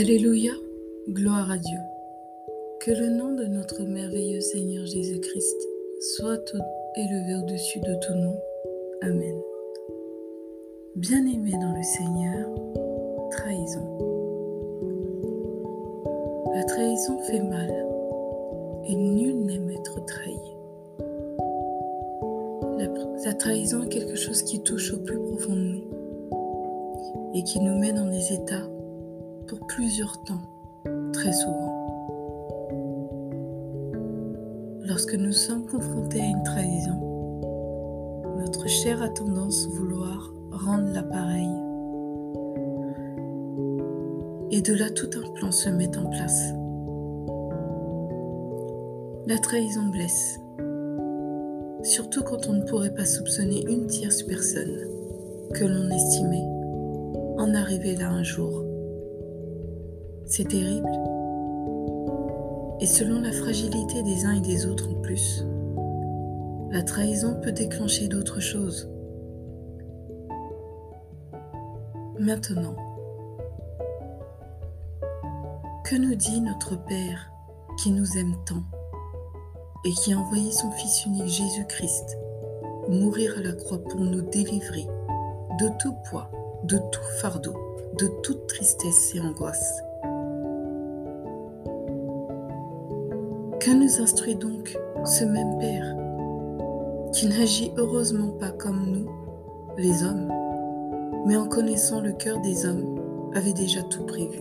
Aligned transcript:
Alléluia, 0.00 0.52
gloire 1.08 1.50
à 1.50 1.58
Dieu. 1.58 1.78
Que 2.78 2.92
le 2.92 3.08
nom 3.08 3.34
de 3.34 3.46
notre 3.46 3.82
merveilleux 3.82 4.40
Seigneur 4.40 4.86
Jésus-Christ 4.86 5.56
soit 6.14 6.54
élevé 6.94 7.34
au-dessus 7.34 7.80
de 7.80 7.96
tout 7.96 8.14
nom. 8.14 8.38
Amen. 9.02 9.34
Bien-aimé 10.94 11.50
dans 11.50 11.74
le 11.76 11.82
Seigneur, 11.82 12.48
trahison. 13.32 13.98
La 16.54 16.62
trahison 16.62 17.18
fait 17.24 17.42
mal 17.42 17.68
et 18.86 18.94
nul 18.94 19.46
n'aime 19.46 19.68
être 19.68 20.04
trahi. 20.04 20.38
La, 23.24 23.34
trahison 23.34 23.82
est 23.82 23.88
quelque 23.88 24.14
chose 24.14 24.42
qui 24.44 24.62
touche 24.62 24.94
au 24.94 24.98
plus 24.98 25.18
profond 25.18 25.56
de 25.56 25.58
nous 25.58 25.84
et 27.34 27.42
qui 27.42 27.58
nous 27.58 27.76
met 27.80 27.92
dans 27.92 28.08
des 28.08 28.32
états 28.32 28.77
pour 29.48 29.66
plusieurs 29.66 30.22
temps, 30.24 30.42
très 31.12 31.32
souvent. 31.32 31.74
Lorsque 34.86 35.14
nous 35.14 35.32
sommes 35.32 35.66
confrontés 35.66 36.20
à 36.20 36.26
une 36.26 36.42
trahison, 36.42 37.40
notre 38.38 38.68
chair 38.68 39.02
a 39.02 39.08
tendance 39.08 39.66
à 39.66 39.76
vouloir 39.78 40.34
rendre 40.50 40.92
l'appareil. 40.92 41.48
Et 44.50 44.60
de 44.60 44.74
là, 44.74 44.90
tout 44.90 45.10
un 45.16 45.32
plan 45.32 45.50
se 45.50 45.70
met 45.70 45.96
en 45.96 46.06
place. 46.10 46.52
La 49.26 49.38
trahison 49.38 49.88
blesse, 49.88 50.40
surtout 51.82 52.22
quand 52.22 52.48
on 52.48 52.54
ne 52.54 52.64
pourrait 52.64 52.94
pas 52.94 53.06
soupçonner 53.06 53.64
une 53.68 53.86
tierce 53.86 54.22
personne 54.22 54.78
que 55.54 55.64
l'on 55.64 55.90
estimait 55.90 56.48
en 57.38 57.54
arriver 57.54 57.96
là 57.96 58.10
un 58.10 58.22
jour. 58.22 58.64
C'est 60.30 60.46
terrible. 60.46 60.92
Et 62.80 62.86
selon 62.86 63.22
la 63.22 63.32
fragilité 63.32 64.02
des 64.02 64.26
uns 64.26 64.34
et 64.34 64.40
des 64.42 64.66
autres 64.66 64.90
en 64.90 65.00
plus, 65.00 65.42
la 66.70 66.82
trahison 66.82 67.40
peut 67.40 67.50
déclencher 67.50 68.08
d'autres 68.08 68.38
choses. 68.38 68.90
Maintenant, 72.20 72.76
que 75.86 75.96
nous 75.96 76.14
dit 76.14 76.42
notre 76.42 76.76
Père 76.76 77.32
qui 77.82 77.90
nous 77.90 78.18
aime 78.18 78.36
tant 78.44 78.64
et 79.86 79.92
qui 79.92 80.12
a 80.12 80.18
envoyé 80.18 80.52
son 80.52 80.70
Fils 80.72 81.06
unique 81.06 81.28
Jésus-Christ 81.28 82.18
mourir 82.90 83.34
à 83.38 83.40
la 83.40 83.52
croix 83.52 83.82
pour 83.82 84.00
nous 84.00 84.20
délivrer 84.20 84.86
de 85.58 85.70
tout 85.78 85.94
poids, 86.10 86.30
de 86.64 86.76
tout 86.92 87.08
fardeau, 87.22 87.54
de 87.98 88.08
toute 88.22 88.46
tristesse 88.46 89.14
et 89.14 89.20
angoisse? 89.20 89.87
Que 93.60 93.72
nous 93.72 94.00
instruit 94.00 94.36
donc 94.36 94.78
ce 95.04 95.24
même 95.24 95.58
Père 95.58 95.96
qui 97.12 97.26
n'agit 97.26 97.72
heureusement 97.76 98.30
pas 98.38 98.50
comme 98.50 98.86
nous, 98.86 99.10
les 99.76 100.04
hommes, 100.04 100.32
mais 101.26 101.36
en 101.36 101.48
connaissant 101.48 102.00
le 102.00 102.12
cœur 102.12 102.40
des 102.40 102.66
hommes, 102.66 103.00
avait 103.34 103.52
déjà 103.52 103.82
tout 103.82 104.04
prévu. 104.04 104.40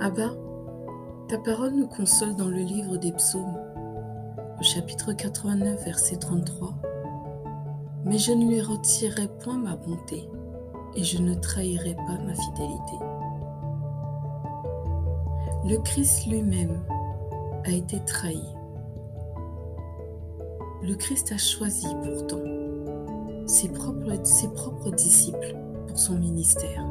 Abba, 0.00 0.30
ta 1.28 1.38
parole 1.38 1.74
nous 1.74 1.86
console 1.86 2.34
dans 2.34 2.48
le 2.48 2.58
livre 2.58 2.96
des 2.96 3.12
psaumes, 3.12 3.56
au 4.58 4.62
chapitre 4.64 5.12
89, 5.12 5.84
verset 5.84 6.16
33. 6.16 6.74
Mais 8.04 8.18
je 8.18 8.32
ne 8.32 8.46
lui 8.48 8.60
retirerai 8.60 9.28
point 9.44 9.58
ma 9.58 9.76
bonté, 9.76 10.28
et 10.96 11.04
je 11.04 11.18
ne 11.18 11.34
trahirai 11.34 11.94
pas 11.94 12.18
ma 12.26 12.34
fidélité. 12.34 13.13
Le 15.66 15.78
Christ 15.78 16.26
lui-même 16.26 16.78
a 17.64 17.70
été 17.70 17.98
trahi. 18.04 18.44
Le 20.82 20.94
Christ 20.94 21.32
a 21.32 21.38
choisi 21.38 21.86
pourtant 22.02 22.42
ses 23.46 23.70
propres, 23.70 24.90
disciples 24.90 25.56
pour 25.86 25.98
son 25.98 26.18
ministère. 26.18 26.84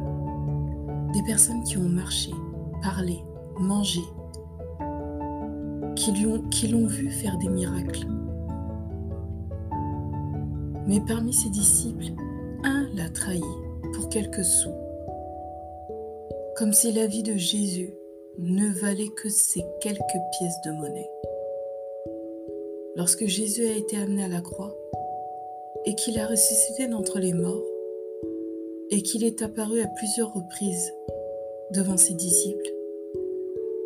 Des 1.13 1.21
personnes 1.21 1.63
qui 1.63 1.77
ont 1.77 1.87
marché, 1.87 2.31
parlé, 2.81 3.23
mangé, 3.59 4.01
qui 5.95 6.67
l'ont 6.67 6.87
vu 6.87 7.11
faire 7.11 7.37
des 7.37 7.49
miracles. 7.49 8.07
Mais 10.87 10.99
parmi 11.07 11.31
ses 11.31 11.51
disciples, 11.51 12.13
un 12.63 12.87
l'a 12.95 13.09
trahi 13.09 13.43
pour 13.93 14.09
quelques 14.09 14.43
sous, 14.43 14.73
comme 16.57 16.73
si 16.73 16.91
la 16.91 17.05
vie 17.05 17.21
de 17.21 17.37
Jésus 17.37 17.93
ne 18.39 18.69
valait 18.79 19.09
que 19.09 19.29
ces 19.29 19.63
quelques 19.79 20.21
pièces 20.37 20.61
de 20.65 20.71
monnaie. 20.71 21.09
Lorsque 22.95 23.25
Jésus 23.25 23.65
a 23.67 23.77
été 23.77 23.97
amené 23.97 24.23
à 24.23 24.27
la 24.27 24.41
croix 24.41 24.75
et 25.85 25.95
qu'il 25.95 26.17
a 26.19 26.27
ressuscité 26.27 26.87
d'entre 26.87 27.19
les 27.19 27.33
morts 27.33 27.63
et 28.91 29.01
qu'il 29.01 29.23
est 29.23 29.41
apparu 29.41 29.81
à 29.81 29.87
plusieurs 29.87 30.33
reprises 30.33 30.93
devant 31.71 31.97
ses 31.97 32.13
disciples, 32.13 32.71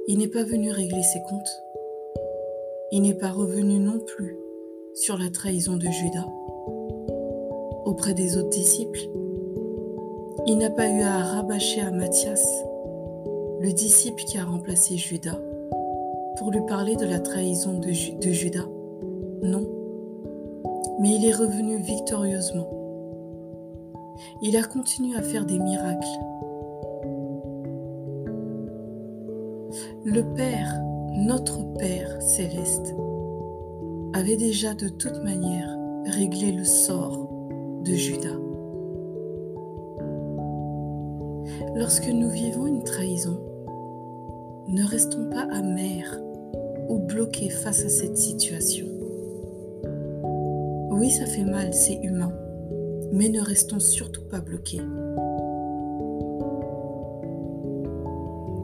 il 0.07 0.17
n'est 0.17 0.27
pas 0.27 0.43
venu 0.43 0.71
régler 0.71 1.03
ses 1.03 1.21
comptes. 1.21 1.63
Il 2.91 3.01
n'est 3.01 3.13
pas 3.13 3.31
revenu 3.31 3.79
non 3.79 3.99
plus 3.99 4.37
sur 4.93 5.17
la 5.17 5.29
trahison 5.29 5.75
de 5.75 5.87
Judas 5.87 6.27
auprès 7.85 8.13
des 8.13 8.37
autres 8.37 8.49
disciples. 8.49 9.09
Il 10.45 10.57
n'a 10.57 10.69
pas 10.69 10.89
eu 10.89 11.01
à 11.01 11.17
rabâcher 11.17 11.81
à 11.81 11.91
Matthias 11.91 12.45
le 13.59 13.71
disciple 13.73 14.23
qui 14.23 14.37
a 14.37 14.45
remplacé 14.45 14.97
Judas, 14.97 15.39
pour 16.37 16.51
lui 16.51 16.61
parler 16.67 16.95
de 16.95 17.05
la 17.05 17.19
trahison 17.19 17.79
de, 17.79 17.91
Judas. 17.91 18.67
Non, 19.41 19.67
mais 20.99 21.15
il 21.15 21.25
est 21.25 21.33
revenu 21.33 21.77
victorieusement. 21.77 22.69
Il 24.41 24.55
a 24.57 24.63
continué 24.63 25.17
à 25.17 25.21
faire 25.21 25.45
des 25.45 25.59
miracles. 25.59 26.07
Le 30.05 30.21
Père, 30.35 30.79
notre 31.13 31.63
Père 31.73 32.21
céleste, 32.21 32.95
avait 34.13 34.37
déjà 34.37 34.73
de 34.73 34.89
toute 34.89 35.23
manière 35.23 35.75
réglé 36.05 36.51
le 36.51 36.63
sort 36.63 37.27
de 37.83 37.93
Judas. 37.93 38.46
Lorsque 41.77 42.07
nous 42.07 42.31
vivons 42.31 42.65
une 42.65 42.83
trahison, 42.83 43.37
ne 44.67 44.83
restons 44.83 45.29
pas 45.29 45.47
amers 45.51 46.19
ou 46.89 46.97
bloqués 46.97 47.51
face 47.51 47.85
à 47.85 47.89
cette 47.89 48.17
situation. 48.17 48.87
Oui, 50.89 51.11
ça 51.11 51.27
fait 51.27 51.43
mal, 51.43 51.75
c'est 51.75 51.99
humain, 52.01 52.33
mais 53.11 53.29
ne 53.29 53.41
restons 53.41 53.79
surtout 53.79 54.23
pas 54.23 54.41
bloqués. 54.41 54.81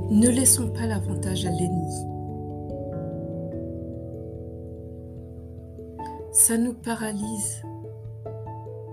Ne 0.09 0.29
laissons 0.29 0.69
pas 0.69 0.87
l'avantage 0.87 1.45
à 1.45 1.51
l'ennemi. 1.51 1.93
Ça 6.31 6.57
nous 6.57 6.73
paralyse 6.73 7.61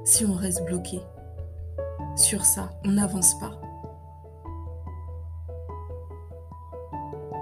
si 0.04 0.26
on 0.26 0.34
reste 0.34 0.62
bloqué. 0.66 1.00
Sur 2.16 2.44
ça, 2.44 2.68
on 2.84 2.90
n'avance 2.90 3.38
pas. 3.40 3.58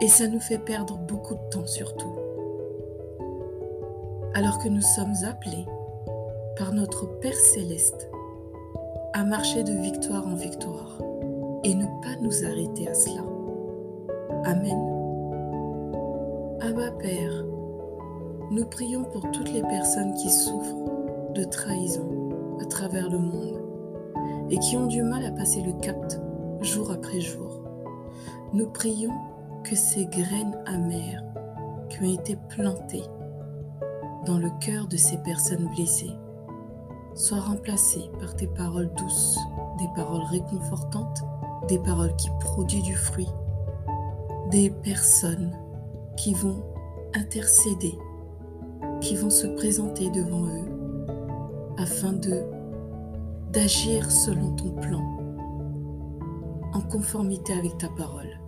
Et 0.00 0.08
ça 0.08 0.28
nous 0.28 0.40
fait 0.40 0.58
perdre 0.58 0.96
beaucoup 0.96 1.34
de 1.34 1.48
temps 1.50 1.66
surtout. 1.66 2.14
Alors 4.34 4.58
que 4.58 4.68
nous 4.68 4.82
sommes 4.82 5.14
appelés 5.28 5.66
par 6.56 6.72
notre 6.72 7.06
Père 7.18 7.34
céleste 7.34 8.08
à 9.12 9.24
marcher 9.24 9.64
de 9.64 9.72
victoire 9.72 10.26
en 10.26 10.34
victoire 10.34 10.98
et 11.64 11.74
ne 11.74 11.86
pas 12.02 12.20
nous 12.20 12.44
arrêter 12.44 12.88
à 12.88 12.94
cela. 12.94 13.22
Amen. 14.44 14.78
Abba 16.60 16.92
Père, 16.92 17.44
nous 18.52 18.64
prions 18.66 19.02
pour 19.04 19.28
toutes 19.32 19.52
les 19.52 19.62
personnes 19.62 20.14
qui 20.14 20.30
souffrent 20.30 21.32
de 21.34 21.42
trahison 21.42 22.58
à 22.60 22.64
travers 22.66 23.10
le 23.10 23.18
monde 23.18 23.60
et 24.50 24.58
qui 24.58 24.76
ont 24.76 24.86
du 24.86 25.02
mal 25.02 25.24
à 25.24 25.32
passer 25.32 25.60
le 25.60 25.72
cap 25.72 25.96
jour 26.60 26.90
après 26.92 27.20
jour. 27.20 27.62
Nous 28.52 28.68
prions 28.68 29.12
que 29.68 29.76
ces 29.76 30.06
graines 30.06 30.56
amères 30.66 31.22
qui 31.88 32.00
ont 32.00 32.14
été 32.14 32.36
plantées 32.48 33.04
dans 34.24 34.38
le 34.38 34.50
cœur 34.60 34.86
de 34.86 34.96
ces 34.96 35.18
personnes 35.18 35.68
blessées 35.74 36.12
soient 37.14 37.40
remplacées 37.40 38.10
par 38.20 38.34
tes 38.36 38.46
paroles 38.46 38.90
douces, 38.96 39.38
des 39.78 39.88
paroles 39.94 40.24
réconfortantes, 40.30 41.22
des 41.68 41.78
paroles 41.78 42.14
qui 42.16 42.30
produisent 42.40 42.82
du 42.82 42.94
fruit, 42.94 43.28
des 44.50 44.70
personnes 44.70 45.52
qui 46.16 46.34
vont 46.34 46.62
intercéder, 47.14 47.98
qui 49.00 49.16
vont 49.16 49.30
se 49.30 49.46
présenter 49.46 50.10
devant 50.10 50.46
eux 50.46 50.68
afin 51.78 52.12
de 52.12 52.44
d'agir 53.52 54.10
selon 54.10 54.54
ton 54.56 54.70
plan 54.72 55.18
conformité 56.88 57.52
avec 57.52 57.76
ta 57.78 57.88
parole. 57.88 58.47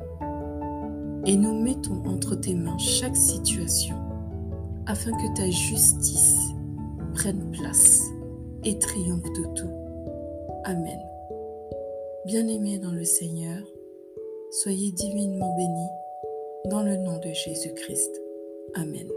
Et 1.27 1.37
nous 1.37 1.63
mettons 1.63 2.03
entre 2.07 2.35
tes 2.35 2.55
mains 2.55 2.79
chaque 2.79 3.17
situation 3.17 3.97
afin 4.87 5.13
que 5.13 5.37
ta 5.37 5.49
justice 5.51 6.39
prenne 7.15 7.51
place 7.51 8.03
et 8.65 8.79
triomphe 8.79 9.23
de 9.23 9.55
tout. 9.55 9.71
Amen. 10.65 10.99
Bien-aimés 12.27 12.79
dans 12.79 12.93
le 12.93 13.05
Seigneur, 13.05 13.63
soyez 14.51 14.93
divinement 14.93 15.55
bénis 15.57 16.71
dans 16.71 16.83
le 16.83 16.97
nom 16.97 17.19
de 17.19 17.33
Jésus-Christ. 17.33 18.21
Amen. 18.75 19.09